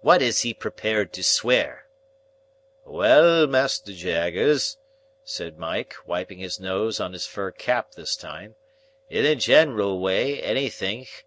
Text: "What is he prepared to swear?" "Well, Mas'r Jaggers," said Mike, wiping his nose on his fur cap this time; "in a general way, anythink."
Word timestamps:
"What 0.00 0.20
is 0.20 0.40
he 0.40 0.52
prepared 0.52 1.12
to 1.12 1.22
swear?" 1.22 1.86
"Well, 2.84 3.46
Mas'r 3.46 3.92
Jaggers," 3.94 4.78
said 5.22 5.60
Mike, 5.60 5.94
wiping 6.06 6.38
his 6.38 6.58
nose 6.58 6.98
on 6.98 7.12
his 7.12 7.24
fur 7.24 7.52
cap 7.52 7.92
this 7.92 8.16
time; 8.16 8.56
"in 9.08 9.24
a 9.24 9.36
general 9.36 10.00
way, 10.00 10.42
anythink." 10.42 11.24